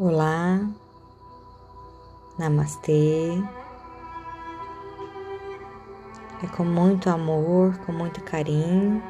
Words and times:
Olá, 0.00 0.60
Namastê. 2.38 3.32
É 6.40 6.46
com 6.56 6.62
muito 6.64 7.10
amor, 7.10 7.76
com 7.78 7.90
muito 7.90 8.22
carinho 8.22 9.02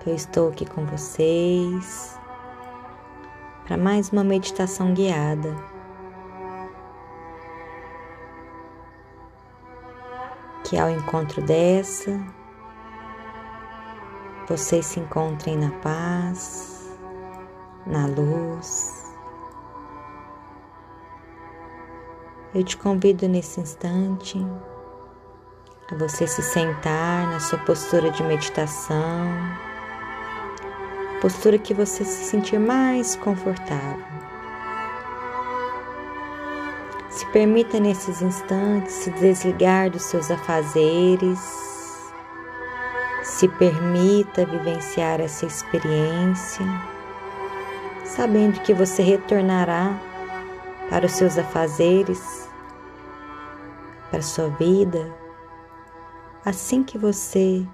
que 0.00 0.10
eu 0.10 0.14
estou 0.16 0.48
aqui 0.48 0.66
com 0.66 0.84
vocês 0.86 2.18
para 3.64 3.76
mais 3.76 4.10
uma 4.10 4.24
meditação 4.24 4.92
guiada. 4.92 5.54
Que 10.64 10.76
ao 10.76 10.90
encontro 10.90 11.40
dessa, 11.42 12.10
vocês 14.48 14.84
se 14.84 14.98
encontrem 14.98 15.56
na 15.56 15.70
paz, 15.78 16.92
na 17.86 18.08
luz 18.08 18.91
Eu 22.54 22.62
te 22.62 22.76
convido 22.76 23.26
nesse 23.26 23.60
instante 23.60 24.38
a 25.90 25.94
você 25.94 26.26
se 26.26 26.42
sentar 26.42 27.26
na 27.30 27.40
sua 27.40 27.58
postura 27.60 28.10
de 28.10 28.22
meditação, 28.22 29.26
postura 31.22 31.56
que 31.56 31.72
você 31.72 32.04
se 32.04 32.26
sentir 32.26 32.60
mais 32.60 33.16
confortável. 33.16 34.04
Se 37.08 37.24
permita 37.28 37.80
nesses 37.80 38.20
instantes 38.20 38.92
se 38.96 39.10
desligar 39.12 39.88
dos 39.88 40.02
seus 40.02 40.30
afazeres, 40.30 41.40
se 43.22 43.48
permita 43.48 44.44
vivenciar 44.44 45.22
essa 45.22 45.46
experiência, 45.46 46.66
sabendo 48.04 48.60
que 48.60 48.74
você 48.74 49.02
retornará 49.02 50.11
para 50.92 51.06
os 51.06 51.12
seus 51.12 51.38
afazeres, 51.38 52.46
para 54.10 54.18
a 54.18 54.22
sua 54.22 54.50
vida, 54.50 55.10
assim 56.44 56.84
que 56.84 56.98
você 56.98 57.66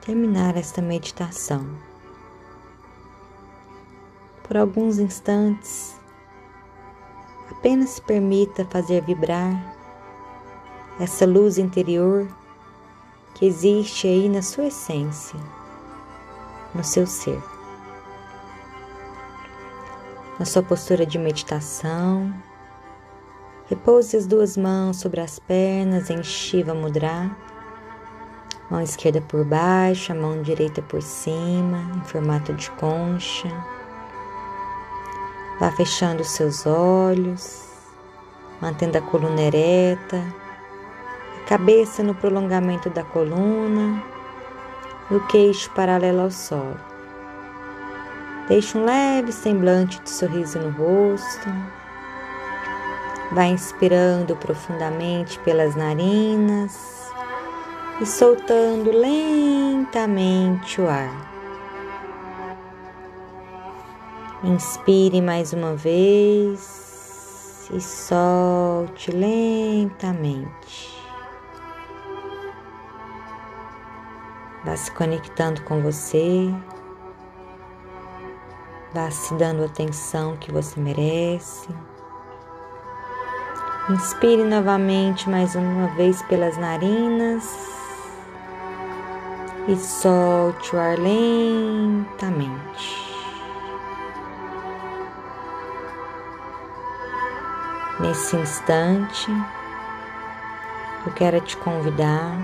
terminar 0.00 0.56
esta 0.56 0.82
meditação. 0.82 1.64
Por 4.42 4.56
alguns 4.56 4.98
instantes, 4.98 5.96
apenas 7.48 7.90
se 7.90 8.02
permita 8.02 8.64
fazer 8.64 9.04
vibrar 9.04 9.76
essa 10.98 11.24
luz 11.24 11.56
interior 11.56 12.26
que 13.36 13.46
existe 13.46 14.08
aí 14.08 14.28
na 14.28 14.42
sua 14.42 14.66
essência, 14.66 15.38
no 16.74 16.82
seu 16.82 17.06
ser 17.06 17.53
na 20.38 20.44
sua 20.44 20.62
postura 20.62 21.06
de 21.06 21.18
meditação. 21.18 22.32
Repouse 23.66 24.16
as 24.16 24.26
duas 24.26 24.56
mãos 24.56 24.98
sobre 24.98 25.20
as 25.20 25.38
pernas 25.38 26.10
em 26.10 26.22
Shiva 26.22 26.74
Mudra. 26.74 27.30
Mão 28.70 28.80
esquerda 28.80 29.20
por 29.20 29.44
baixo, 29.44 30.12
a 30.12 30.14
mão 30.14 30.42
direita 30.42 30.82
por 30.82 31.02
cima, 31.02 31.90
em 31.96 32.00
formato 32.04 32.52
de 32.54 32.70
concha. 32.72 33.48
Vá 35.60 35.70
fechando 35.72 36.22
os 36.22 36.30
seus 36.30 36.66
olhos, 36.66 37.62
mantendo 38.60 38.98
a 38.98 39.02
coluna 39.02 39.40
ereta, 39.40 40.20
a 41.40 41.48
cabeça 41.48 42.02
no 42.02 42.14
prolongamento 42.14 42.90
da 42.90 43.04
coluna 43.04 44.02
e 45.10 45.14
o 45.14 45.26
queixo 45.26 45.70
paralelo 45.70 46.22
ao 46.22 46.30
solo. 46.30 46.93
Deixe 48.48 48.76
um 48.76 48.84
leve 48.84 49.32
semblante 49.32 50.00
de 50.02 50.10
sorriso 50.10 50.58
no 50.58 50.70
rosto. 50.70 51.48
Vai 53.32 53.48
inspirando 53.48 54.36
profundamente 54.36 55.38
pelas 55.40 55.74
narinas 55.74 57.10
e 58.02 58.06
soltando 58.06 58.90
lentamente 58.90 60.78
o 60.78 60.88
ar. 60.88 61.32
Inspire 64.42 65.22
mais 65.22 65.54
uma 65.54 65.74
vez 65.74 67.70
e 67.72 67.80
solte 67.80 69.10
lentamente. 69.10 71.02
Vá 74.62 74.76
se 74.76 74.90
conectando 74.90 75.62
com 75.62 75.80
você. 75.80 76.52
Vá 78.94 79.10
se 79.10 79.34
dando 79.34 79.64
a 79.64 79.66
atenção 79.66 80.36
que 80.36 80.52
você 80.52 80.78
merece. 80.78 81.68
Inspire 83.90 84.44
novamente 84.44 85.28
mais 85.28 85.56
uma 85.56 85.88
vez 85.96 86.22
pelas 86.22 86.56
narinas 86.56 87.42
e 89.66 89.74
solte 89.74 90.76
o 90.76 90.78
ar 90.78 90.96
lentamente. 90.96 92.54
Nesse 97.98 98.36
instante, 98.36 99.28
eu 101.04 101.12
quero 101.14 101.40
te 101.40 101.56
convidar 101.56 102.38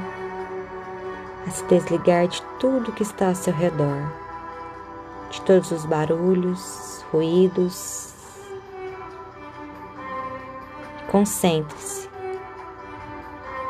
a 1.46 1.50
se 1.52 1.62
desligar 1.66 2.26
de 2.26 2.42
tudo 2.58 2.90
que 2.90 3.04
está 3.04 3.28
ao 3.28 3.36
seu 3.36 3.54
redor 3.54 4.29
de 5.30 5.40
todos 5.42 5.70
os 5.70 5.86
barulhos, 5.86 7.04
ruídos. 7.12 8.12
Concentre-se 11.10 12.08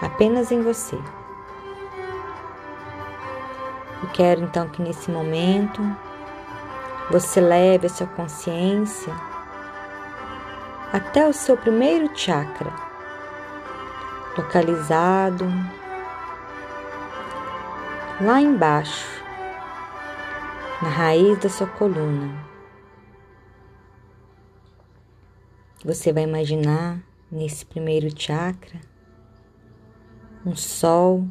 apenas 0.03 0.51
em 0.51 0.63
você. 0.63 0.97
Eu 4.03 4.09
quero 4.15 4.43
então 4.43 4.69
que 4.69 4.83
nesse 4.83 5.11
momento 5.11 5.81
você 7.11 7.41
leve 7.41 7.87
a 7.87 7.91
sua 7.91 8.07
consciência 8.07 9.15
até 10.93 11.27
o 11.29 11.33
seu 11.33 11.57
primeiro 11.57 12.11
chakra, 12.17 12.73
localizado 14.37 15.47
lá 18.21 18.41
embaixo 18.41 19.21
na 20.83 20.89
raiz 20.89 21.39
da 21.39 21.49
sua 21.49 21.67
coluna. 21.67 22.49
Você 25.85 26.13
vai 26.13 26.25
imaginar 26.25 27.03
nesse 27.31 27.67
primeiro 27.67 28.09
chakra 28.19 28.81
um 30.45 30.57
sol 30.57 31.29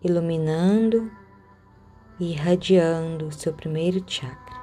iluminando 0.00 1.10
e 2.20 2.32
irradiando 2.32 3.26
o 3.26 3.32
seu 3.32 3.52
primeiro 3.52 4.02
chakra, 4.06 4.60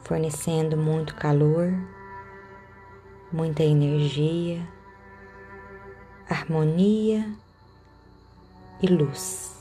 fornecendo 0.00 0.76
muito 0.76 1.14
calor, 1.14 1.72
muita 3.32 3.62
energia, 3.62 4.60
harmonia 6.28 7.32
e 8.82 8.86
luz. 8.88 9.57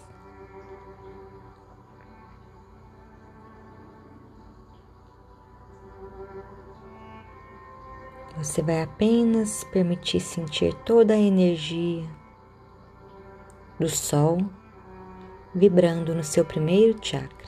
Você 8.37 8.61
vai 8.61 8.83
apenas 8.83 9.63
permitir 9.63 10.19
sentir 10.19 10.71
toda 10.85 11.15
a 11.15 11.17
energia 11.17 12.07
do 13.79 13.89
Sol 13.89 14.37
vibrando 15.55 16.13
no 16.13 16.23
seu 16.23 16.45
primeiro 16.45 16.95
chakra. 17.01 17.47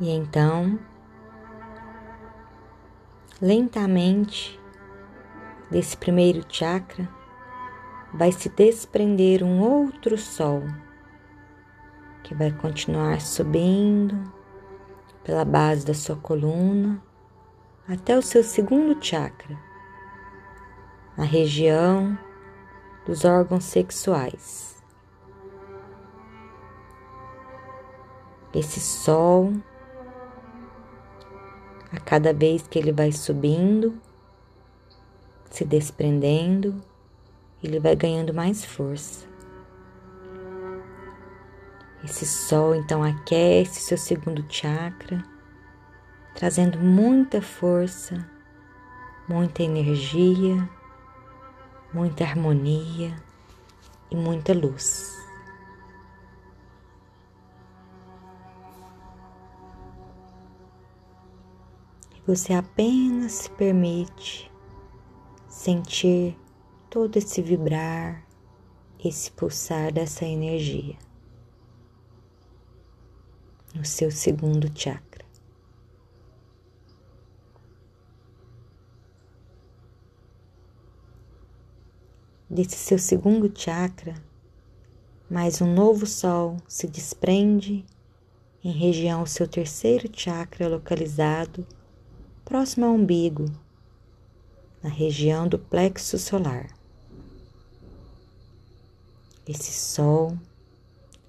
E 0.00 0.10
então, 0.10 0.76
lentamente, 3.40 4.60
desse 5.70 5.96
primeiro 5.96 6.44
chakra, 6.48 7.08
vai 8.12 8.32
se 8.32 8.48
desprender 8.48 9.44
um 9.44 9.60
outro 9.60 10.18
sol 10.18 10.64
que 12.24 12.34
vai 12.34 12.50
continuar 12.50 13.20
subindo 13.20 14.43
pela 15.24 15.44
base 15.44 15.84
da 15.84 15.94
sua 15.94 16.16
coluna 16.16 17.02
até 17.88 18.16
o 18.16 18.22
seu 18.22 18.44
segundo 18.44 19.02
chakra, 19.02 19.58
na 21.16 21.24
região 21.24 22.16
dos 23.06 23.24
órgãos 23.24 23.64
sexuais. 23.64 24.82
Esse 28.54 28.78
sol, 28.78 29.52
a 31.90 31.98
cada 31.98 32.32
vez 32.32 32.66
que 32.68 32.78
ele 32.78 32.92
vai 32.92 33.10
subindo, 33.10 34.00
se 35.50 35.64
desprendendo, 35.64 36.80
ele 37.62 37.80
vai 37.80 37.96
ganhando 37.96 38.32
mais 38.32 38.64
força. 38.64 39.33
Esse 42.04 42.26
sol 42.26 42.74
então 42.74 43.02
aquece 43.02 43.80
seu 43.80 43.96
segundo 43.96 44.44
chakra, 44.46 45.24
trazendo 46.34 46.78
muita 46.78 47.40
força, 47.40 48.30
muita 49.26 49.62
energia, 49.62 50.68
muita 51.94 52.24
harmonia 52.24 53.16
e 54.10 54.16
muita 54.16 54.52
luz. 54.52 55.16
Você 62.26 62.52
apenas 62.52 63.32
se 63.32 63.50
permite 63.52 64.52
sentir 65.48 66.38
todo 66.90 67.16
esse 67.16 67.40
vibrar, 67.40 68.22
esse 69.02 69.30
pulsar 69.32 69.90
dessa 69.90 70.26
energia 70.26 71.03
no 73.74 73.84
seu 73.84 74.10
segundo 74.10 74.70
chakra. 74.74 75.24
Desse 82.48 82.76
seu 82.76 82.98
segundo 82.98 83.52
chakra, 83.52 84.14
mais 85.28 85.60
um 85.60 85.74
novo 85.74 86.06
sol 86.06 86.56
se 86.68 86.86
desprende 86.86 87.84
em 88.62 88.70
região 88.70 89.20
ao 89.20 89.26
seu 89.26 89.48
terceiro 89.48 90.08
chakra 90.12 90.68
localizado 90.68 91.66
próximo 92.44 92.86
ao 92.86 92.92
umbigo, 92.92 93.46
na 94.82 94.90
região 94.90 95.48
do 95.48 95.58
plexo 95.58 96.18
solar. 96.18 96.68
Esse 99.48 99.72
sol 99.72 100.38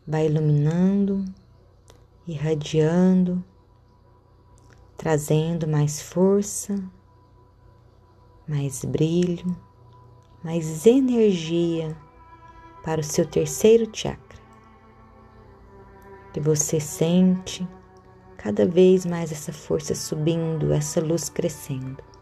vai 0.06 0.28
iluminando 0.28 1.26
irradiando, 2.28 3.44
trazendo 4.98 5.68
mais 5.68 6.02
força, 6.02 6.76
mais 8.48 8.84
brilho, 8.84 9.56
mais 10.44 10.86
energia 10.86 11.96
para 12.84 13.02
o 13.02 13.04
seu 13.04 13.26
terceiro 13.26 13.90
chakra. 13.94 14.40
E 16.36 16.40
você 16.40 16.80
sente 16.80 17.68
cada 18.38 18.66
vez 18.66 19.06
mais 19.06 19.32
essa 19.32 19.54
força 19.54 19.96
subindo, 19.96 20.74
essa 20.74 21.02
luz 21.02 21.30
crescendo. 21.30 22.15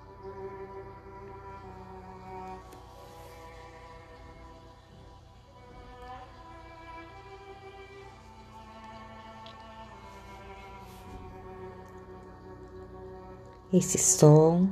Esse 13.73 13.97
sol 13.97 14.69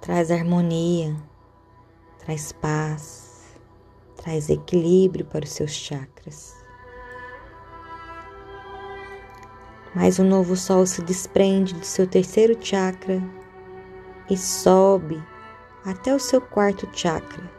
traz 0.00 0.30
harmonia, 0.30 1.14
traz 2.18 2.50
paz, 2.50 3.42
traz 4.16 4.48
equilíbrio 4.48 5.26
para 5.26 5.44
os 5.44 5.50
seus 5.50 5.72
chakras. 5.72 6.56
Mas 9.94 10.18
o 10.18 10.24
novo 10.24 10.56
sol 10.56 10.86
se 10.86 11.02
desprende 11.02 11.74
do 11.74 11.84
seu 11.84 12.06
terceiro 12.06 12.56
chakra 12.58 13.22
e 14.30 14.36
sobe 14.38 15.22
até 15.84 16.14
o 16.14 16.18
seu 16.18 16.40
quarto 16.40 16.88
chakra, 16.90 17.52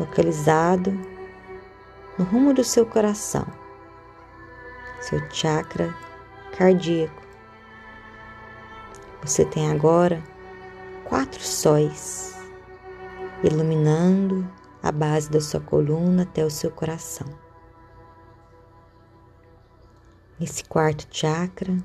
localizado 0.00 0.90
no 2.18 2.24
rumo 2.24 2.52
do 2.52 2.64
seu 2.64 2.84
coração, 2.84 3.46
seu 5.00 5.20
chakra 5.30 5.94
cardíaco. 6.58 7.25
Você 9.26 9.44
tem 9.44 9.68
agora 9.72 10.22
quatro 11.04 11.42
sóis 11.42 12.38
iluminando 13.42 14.48
a 14.80 14.92
base 14.92 15.28
da 15.28 15.40
sua 15.40 15.58
coluna 15.58 16.22
até 16.22 16.44
o 16.44 16.50
seu 16.50 16.70
coração. 16.70 17.26
Nesse 20.38 20.62
quarto 20.62 21.08
chakra, 21.10 21.76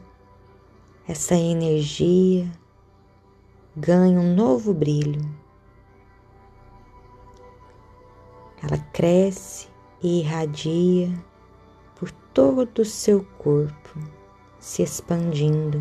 essa 1.07 1.33
energia 1.33 2.47
ganha 3.75 4.19
um 4.19 4.35
novo 4.35 4.71
brilho. 4.71 5.27
Ela 8.61 8.77
cresce 8.93 9.67
e 10.03 10.19
irradia 10.19 11.11
por 11.95 12.11
todo 12.35 12.83
o 12.83 12.85
seu 12.85 13.25
corpo, 13.39 13.99
se 14.59 14.83
expandindo 14.83 15.79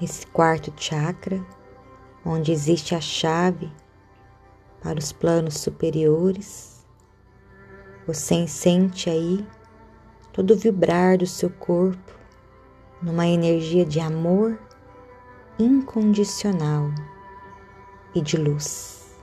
esse 0.00 0.26
quarto 0.26 0.72
chakra, 0.76 1.44
onde 2.24 2.52
existe 2.52 2.94
a 2.94 3.00
chave 3.00 3.70
para 4.82 4.98
os 4.98 5.12
planos 5.12 5.58
superiores. 5.58 6.84
Você 8.06 8.46
sente 8.46 9.08
aí 9.08 9.46
todo 10.32 10.52
o 10.52 10.56
vibrar 10.56 11.18
do 11.18 11.26
seu 11.26 11.48
corpo 11.48 12.12
numa 13.00 13.26
energia 13.26 13.84
de 13.84 14.00
amor 14.00 14.58
incondicional 15.58 16.90
e 18.14 18.20
de 18.20 18.36
luz. 18.36 19.14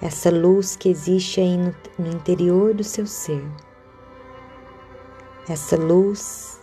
Essa 0.00 0.30
luz 0.30 0.76
que 0.76 0.88
existe 0.88 1.40
aí 1.40 1.56
no, 1.56 1.74
no 1.98 2.08
interior 2.08 2.72
do 2.72 2.84
seu 2.84 3.06
ser. 3.06 3.44
Essa 5.48 5.76
luz 5.76 6.60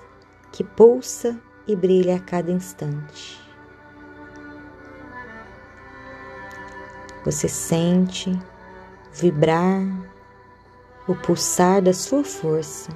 que 0.52 0.64
pulsa 0.64 1.40
e 1.68 1.76
brilha 1.76 2.16
a 2.16 2.20
cada 2.20 2.52
instante. 2.52 3.44
Você 7.24 7.48
sente 7.48 8.38
vibrar 9.14 9.82
o 11.08 11.16
pulsar 11.16 11.82
da 11.82 11.94
sua 11.94 12.24
força, 12.24 12.92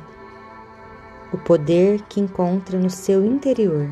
o 1.33 1.37
poder 1.37 2.01
que 2.03 2.19
encontra 2.19 2.77
no 2.77 2.89
seu 2.89 3.25
interior. 3.25 3.89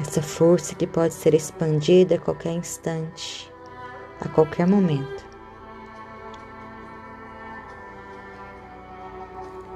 Essa 0.00 0.22
força 0.22 0.74
que 0.74 0.86
pode 0.86 1.14
ser 1.14 1.34
expandida 1.34 2.16
a 2.16 2.18
qualquer 2.18 2.52
instante, 2.52 3.52
a 4.20 4.28
qualquer 4.28 4.66
momento. 4.66 5.21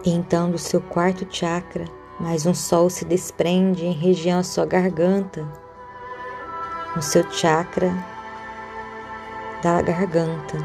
E 0.07 0.11
então 0.11 0.53
do 0.53 0.57
seu 0.57 0.81
quarto 0.81 1.27
chakra, 1.29 1.85
mais 2.21 2.47
um 2.47 2.55
sol 2.55 2.89
se 2.89 3.05
desprende 3.05 3.85
em 3.85 3.91
região 3.91 4.39
à 4.39 4.43
sua 4.45 4.65
garganta, 4.65 5.45
no 6.95 7.03
seu 7.03 7.29
chakra 7.33 7.93
da 9.65 9.83
garganta. 9.83 10.59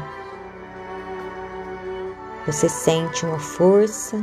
Você 2.46 2.68
sente 2.68 3.26
uma 3.26 3.40
força, 3.40 4.16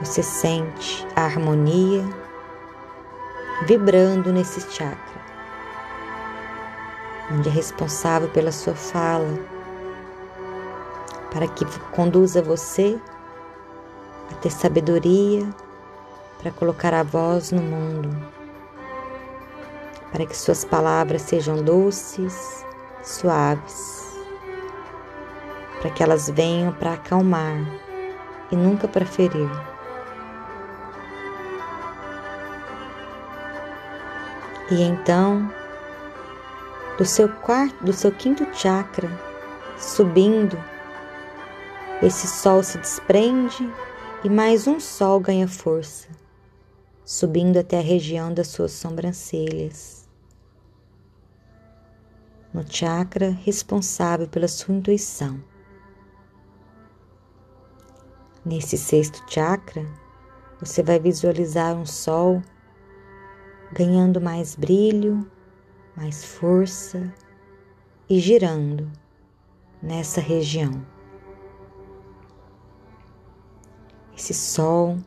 você 0.00 0.22
sente 0.22 1.04
a 1.16 1.24
harmonia 1.24 2.04
vibrando 3.66 4.32
nesse 4.32 4.60
chakra, 4.70 5.20
onde 7.32 7.48
é 7.48 7.52
responsável 7.52 8.28
pela 8.28 8.52
sua 8.52 8.76
fala, 8.76 9.36
para 11.32 11.48
que 11.48 11.64
conduza 11.90 12.40
você 12.40 12.96
a 14.30 14.34
ter 14.36 14.50
sabedoria 14.50 15.48
para 16.38 16.50
colocar 16.50 16.94
a 16.94 17.02
voz 17.02 17.52
no 17.52 17.62
mundo, 17.62 18.08
para 20.10 20.24
que 20.24 20.36
suas 20.36 20.64
palavras 20.64 21.22
sejam 21.22 21.62
doces, 21.62 22.64
suaves, 23.02 24.18
para 25.80 25.90
que 25.90 26.02
elas 26.02 26.30
venham 26.30 26.72
para 26.72 26.94
acalmar 26.94 27.56
e 28.50 28.56
nunca 28.56 28.88
para 28.88 29.04
ferir. 29.04 29.50
E 34.70 34.82
então, 34.82 35.52
do 36.96 37.04
seu 37.04 37.28
quarto, 37.28 37.84
do 37.84 37.92
seu 37.92 38.12
quinto 38.12 38.46
chakra, 38.52 39.10
subindo, 39.76 40.56
esse 42.02 42.26
sol 42.26 42.62
se 42.62 42.78
desprende 42.78 43.68
e 44.22 44.28
mais 44.28 44.66
um 44.66 44.78
sol 44.78 45.18
ganha 45.18 45.48
força, 45.48 46.06
subindo 47.02 47.58
até 47.58 47.78
a 47.78 47.82
região 47.82 48.34
das 48.34 48.48
suas 48.48 48.72
sobrancelhas. 48.72 50.06
No 52.52 52.62
chakra 52.70 53.30
responsável 53.30 54.28
pela 54.28 54.46
sua 54.46 54.74
intuição. 54.74 55.42
Nesse 58.44 58.76
sexto 58.76 59.24
chakra, 59.26 59.86
você 60.60 60.82
vai 60.82 60.98
visualizar 60.98 61.74
um 61.74 61.86
sol 61.86 62.42
ganhando 63.72 64.20
mais 64.20 64.54
brilho, 64.54 65.26
mais 65.96 66.22
força 66.24 67.10
e 68.06 68.18
girando 68.18 68.90
nessa 69.82 70.20
região. 70.20 70.84
Esse 74.20 74.34
sol 74.34 74.98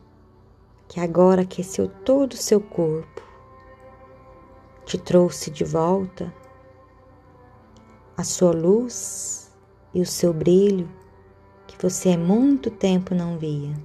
que 0.88 1.00
agora 1.00 1.43
aqueceu 1.43 1.88
todo 1.88 2.34
o 2.34 2.38
seu 2.38 2.60
corpo, 2.60 3.22
te 4.86 4.98
trouxe 4.98 5.51
de 5.51 5.63
volta 5.63 6.34
a 8.17 8.24
sua 8.24 8.51
luz 8.51 9.55
e 9.93 10.01
o 10.01 10.05
seu 10.05 10.34
brilho 10.34 10.89
que 11.67 11.77
você 11.79 12.13
há 12.13 12.17
muito 12.17 12.72
tempo 12.72 13.13
não 13.13 13.38
via. 13.38 13.79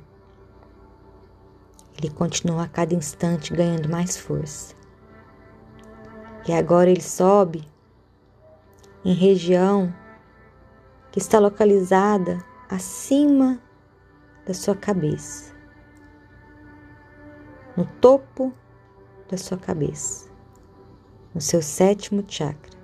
Ele 1.98 2.08
continua 2.08 2.62
a 2.62 2.68
cada 2.68 2.94
instante 2.94 3.52
ganhando 3.52 3.86
mais 3.86 4.16
força. 4.16 4.74
E 6.48 6.54
agora 6.54 6.88
ele 6.88 7.02
sobe 7.02 7.68
em 9.04 9.12
região 9.12 9.94
que 11.12 11.18
está 11.18 11.38
localizada 11.38 12.42
acima 12.66 13.60
da 14.48 14.54
sua 14.54 14.74
cabeça, 14.74 15.54
no 17.76 17.84
topo 17.84 18.50
da 19.28 19.36
sua 19.36 19.58
cabeça, 19.58 20.26
no 21.34 21.40
seu 21.42 21.60
sétimo 21.60 22.24
chakra. 22.26 22.78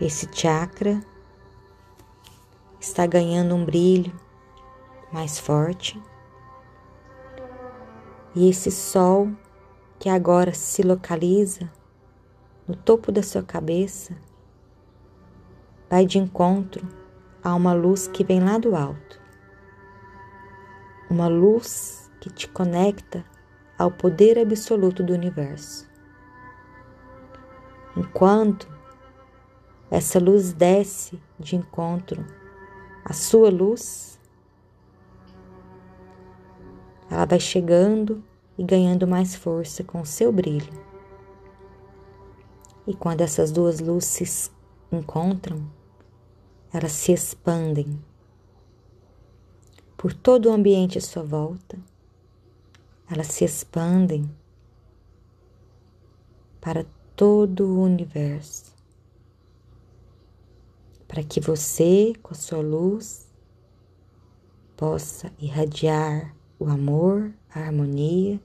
Esse 0.00 0.26
chakra 0.32 1.02
está 2.80 3.04
ganhando 3.06 3.54
um 3.54 3.62
brilho 3.62 4.18
mais 5.12 5.38
forte. 5.38 6.02
E 8.34 8.48
esse 8.48 8.70
sol 8.70 9.28
que 9.98 10.08
agora 10.08 10.54
se 10.54 10.80
localiza 10.80 11.70
no 12.66 12.74
topo 12.74 13.12
da 13.12 13.22
sua 13.22 13.42
cabeça 13.42 14.16
vai 15.90 16.06
de 16.06 16.18
encontro 16.18 16.97
a 17.42 17.54
uma 17.54 17.72
luz 17.72 18.08
que 18.08 18.24
vem 18.24 18.40
lá 18.40 18.58
do 18.58 18.74
alto. 18.74 19.20
Uma 21.10 21.28
luz 21.28 22.10
que 22.20 22.30
te 22.30 22.48
conecta 22.48 23.24
ao 23.78 23.90
poder 23.90 24.38
absoluto 24.38 25.02
do 25.02 25.12
universo. 25.12 25.88
Enquanto 27.96 28.68
essa 29.90 30.18
luz 30.18 30.52
desce 30.52 31.20
de 31.38 31.56
encontro 31.56 32.24
à 33.04 33.12
sua 33.12 33.50
luz, 33.50 34.18
ela 37.10 37.24
vai 37.24 37.40
chegando 37.40 38.22
e 38.58 38.62
ganhando 38.62 39.06
mais 39.06 39.34
força 39.34 39.82
com 39.82 40.00
o 40.00 40.06
seu 40.06 40.30
brilho. 40.30 40.72
E 42.86 42.94
quando 42.94 43.20
essas 43.20 43.50
duas 43.50 43.80
luzes 43.80 44.30
se 44.30 44.50
encontram, 44.90 45.77
elas 46.72 46.92
se 46.92 47.12
expandem 47.12 48.02
por 49.96 50.12
todo 50.12 50.48
o 50.48 50.52
ambiente 50.52 50.98
à 50.98 51.00
sua 51.00 51.22
volta, 51.22 51.78
elas 53.10 53.28
se 53.28 53.44
expandem 53.44 54.30
para 56.60 56.84
todo 57.16 57.66
o 57.66 57.82
universo, 57.82 58.72
para 61.06 61.22
que 61.24 61.40
você, 61.40 62.12
com 62.22 62.32
a 62.32 62.36
sua 62.36 62.60
luz, 62.60 63.26
possa 64.76 65.32
irradiar 65.38 66.34
o 66.58 66.66
amor, 66.66 67.32
a 67.52 67.60
harmonia 67.60 68.40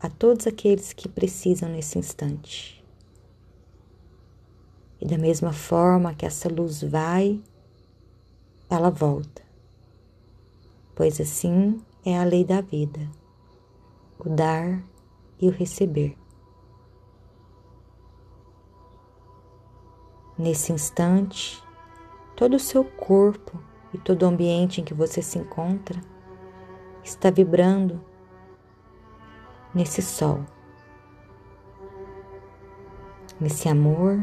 a 0.00 0.08
todos 0.08 0.46
aqueles 0.46 0.92
que 0.92 1.08
precisam 1.08 1.68
nesse 1.68 1.98
instante. 1.98 2.79
E 5.00 5.06
da 5.06 5.16
mesma 5.16 5.52
forma 5.52 6.14
que 6.14 6.26
essa 6.26 6.48
luz 6.48 6.82
vai, 6.82 7.40
ela 8.68 8.90
volta, 8.90 9.42
pois 10.94 11.18
assim 11.20 11.82
é 12.04 12.18
a 12.18 12.24
lei 12.24 12.44
da 12.44 12.60
vida, 12.60 13.00
o 14.18 14.28
dar 14.28 14.82
e 15.40 15.48
o 15.48 15.50
receber. 15.50 16.16
Nesse 20.36 20.72
instante, 20.72 21.62
todo 22.36 22.56
o 22.56 22.60
seu 22.60 22.84
corpo 22.84 23.58
e 23.92 23.98
todo 23.98 24.22
o 24.22 24.26
ambiente 24.26 24.80
em 24.80 24.84
que 24.84 24.94
você 24.94 25.22
se 25.22 25.38
encontra 25.38 26.00
está 27.02 27.30
vibrando 27.30 28.04
nesse 29.74 30.02
sol, 30.02 30.44
nesse 33.40 33.68
amor, 33.68 34.22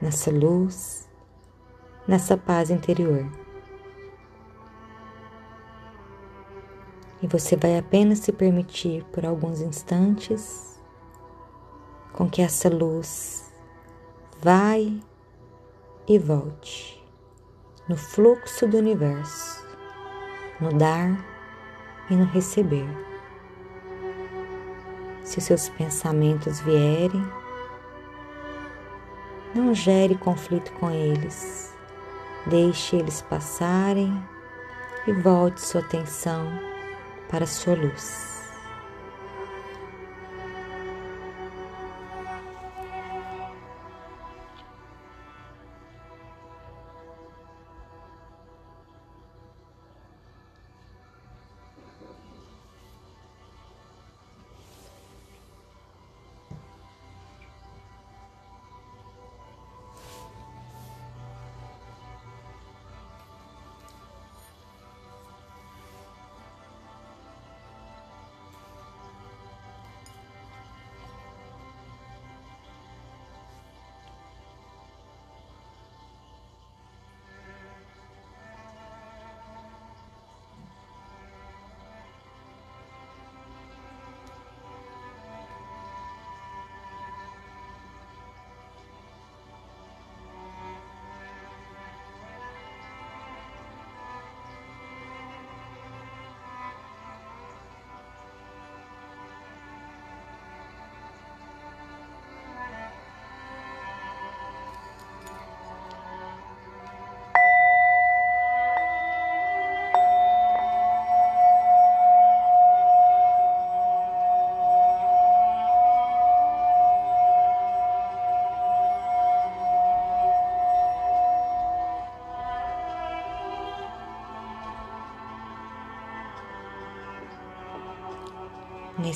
nessa 0.00 0.30
luz, 0.30 1.08
nessa 2.06 2.36
paz 2.36 2.70
interior. 2.70 3.30
E 7.22 7.26
você 7.26 7.56
vai 7.56 7.76
apenas 7.76 8.20
se 8.20 8.32
permitir 8.32 9.04
por 9.12 9.26
alguns 9.26 9.60
instantes 9.60 10.80
com 12.12 12.28
que 12.28 12.40
essa 12.40 12.68
luz 12.68 13.52
vai 14.40 15.00
e 16.08 16.18
volte 16.18 17.00
no 17.90 17.96
fluxo 17.96 18.68
do 18.68 18.78
universo, 18.78 19.66
no 20.60 20.72
dar 20.72 21.26
e 22.08 22.14
no 22.14 22.24
receber. 22.24 22.88
Se 25.24 25.38
os 25.38 25.44
seus 25.44 25.68
pensamentos 25.68 26.60
vierem, 26.60 27.22
não 29.54 29.74
gere 29.74 30.14
conflito 30.16 30.72
com 30.72 30.90
eles. 30.90 31.72
Deixe 32.46 32.96
eles 32.96 33.20
passarem 33.22 34.12
e 35.06 35.12
volte 35.12 35.60
sua 35.60 35.80
atenção 35.80 36.46
para 37.28 37.46
sua 37.46 37.74
luz. 37.74 38.29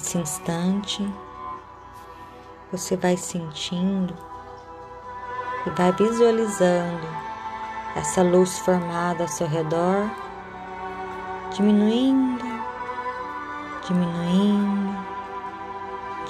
Nesse 0.05 0.19
instante, 0.19 1.15
você 2.71 2.95
vai 2.95 3.17
sentindo 3.17 4.15
e 5.65 5.71
vai 5.71 5.93
visualizando 5.93 7.09
essa 7.97 8.23
luz 8.23 8.59
formada 8.59 9.23
ao 9.23 9.29
seu 9.29 9.47
redor, 9.47 10.11
diminuindo, 11.55 12.45
diminuindo, 13.89 14.95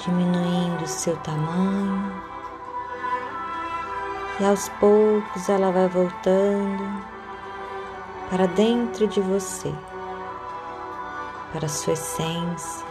diminuindo 0.05 0.81
o 0.81 0.87
seu 0.87 1.17
tamanho, 1.17 2.23
E 4.39 4.45
aos 4.45 4.69
poucos 4.79 5.49
ela 5.49 5.69
vai 5.69 5.89
voltando 5.89 7.03
para 8.29 8.47
dentro 8.47 9.05
de 9.05 9.19
você, 9.19 9.75
para 11.51 11.65
a 11.65 11.69
sua 11.69 11.91
essência, 11.91 12.84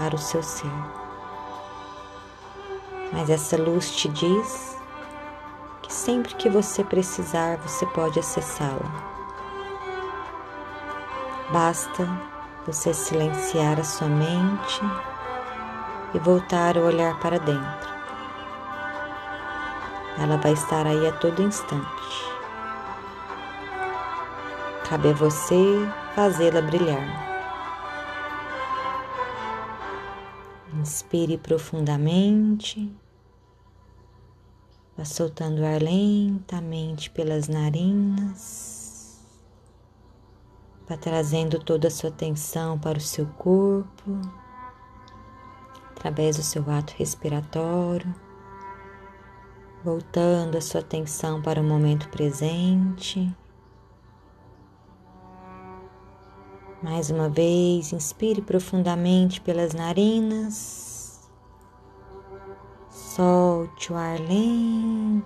para 0.00 0.14
o 0.14 0.18
seu 0.18 0.42
ser. 0.42 0.72
Mas 3.12 3.28
essa 3.28 3.58
luz 3.58 3.94
te 3.94 4.08
diz 4.08 4.78
que 5.82 5.92
sempre 5.92 6.34
que 6.36 6.48
você 6.48 6.82
precisar, 6.82 7.58
você 7.58 7.84
pode 7.84 8.18
acessá-la. 8.18 9.10
Basta 11.52 12.08
você 12.66 12.94
silenciar 12.94 13.78
a 13.78 13.84
sua 13.84 14.08
mente 14.08 14.80
e 16.14 16.18
voltar 16.18 16.78
a 16.78 16.80
olhar 16.80 17.20
para 17.20 17.38
dentro. 17.38 17.90
Ela 20.18 20.38
vai 20.38 20.52
estar 20.52 20.86
aí 20.86 21.06
a 21.06 21.12
todo 21.12 21.42
instante. 21.42 22.24
Cabe 24.88 25.10
a 25.10 25.12
você 25.12 25.86
fazê-la 26.14 26.62
brilhar. 26.62 27.29
Inspire 31.12 31.38
profundamente, 31.38 32.88
vá 34.96 35.04
soltando 35.04 35.64
ar 35.64 35.82
lentamente 35.82 37.10
pelas 37.10 37.48
narinas, 37.48 39.18
vá 40.88 40.96
trazendo 40.96 41.58
toda 41.58 41.88
a 41.88 41.90
sua 41.90 42.10
atenção 42.10 42.78
para 42.78 42.96
o 42.96 43.00
seu 43.00 43.26
corpo, 43.26 44.20
através 45.90 46.36
do 46.36 46.44
seu 46.44 46.62
ato 46.70 46.94
respiratório 46.96 48.14
voltando 49.82 50.56
a 50.56 50.60
sua 50.60 50.80
atenção 50.80 51.42
para 51.42 51.60
o 51.60 51.64
momento 51.64 52.08
presente. 52.10 53.34
Mais 56.80 57.10
uma 57.10 57.28
vez, 57.28 57.92
inspire 57.92 58.40
profundamente 58.40 59.40
pelas 59.40 59.74
narinas, 59.74 60.89
solte 63.20 63.92
o 63.92 63.96
ar 63.96 64.18
lentamente. 64.18 65.20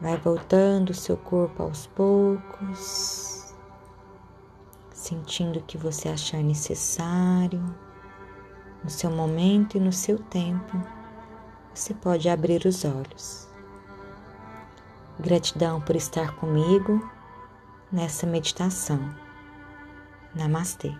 Vai 0.00 0.16
voltando 0.18 0.90
o 0.90 0.94
seu 0.94 1.16
corpo 1.16 1.64
aos 1.64 1.88
poucos, 1.88 3.52
sentindo 4.92 5.58
o 5.58 5.62
que 5.62 5.76
você 5.76 6.08
achar 6.10 6.44
necessário 6.44 7.60
no 8.84 8.90
seu 8.90 9.10
momento 9.10 9.76
e 9.76 9.80
no 9.80 9.92
seu 9.92 10.16
tempo, 10.16 10.80
você 11.74 11.92
pode 11.92 12.28
abrir 12.28 12.64
os 12.64 12.84
olhos. 12.84 13.48
Gratidão 15.18 15.80
por 15.80 15.96
estar 15.96 16.36
comigo 16.36 17.10
nessa 17.90 18.28
meditação. 18.28 19.12
Namastê. 20.32 20.94